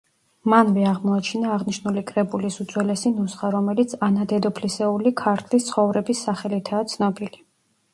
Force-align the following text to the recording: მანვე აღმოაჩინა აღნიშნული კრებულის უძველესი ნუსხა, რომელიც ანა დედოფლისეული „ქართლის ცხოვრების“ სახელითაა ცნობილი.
მანვე 0.51 0.85
აღმოაჩინა 0.91 1.51
აღნიშნული 1.57 2.03
კრებულის 2.13 2.59
უძველესი 2.65 3.13
ნუსხა, 3.19 3.53
რომელიც 3.59 3.97
ანა 4.09 4.29
დედოფლისეული 4.35 5.17
„ქართლის 5.25 5.73
ცხოვრების“ 5.73 6.29
სახელითაა 6.31 6.95
ცნობილი. 6.99 7.47